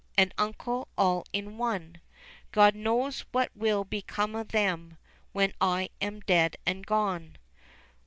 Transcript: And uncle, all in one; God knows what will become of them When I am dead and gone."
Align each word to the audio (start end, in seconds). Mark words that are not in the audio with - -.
And 0.17 0.33
uncle, 0.39 0.87
all 0.97 1.25
in 1.31 1.59
one; 1.59 2.01
God 2.51 2.73
knows 2.73 3.19
what 3.31 3.51
will 3.55 3.83
become 3.83 4.33
of 4.33 4.47
them 4.47 4.97
When 5.31 5.53
I 5.61 5.89
am 6.01 6.21
dead 6.21 6.57
and 6.65 6.83
gone." 6.87 7.37